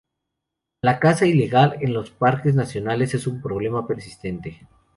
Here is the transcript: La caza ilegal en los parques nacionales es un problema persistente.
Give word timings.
La 0.81 0.97
caza 0.99 1.27
ilegal 1.27 1.77
en 1.79 1.93
los 1.93 2.09
parques 2.09 2.55
nacionales 2.55 3.13
es 3.13 3.27
un 3.27 3.39
problema 3.39 3.85
persistente. 3.85 4.67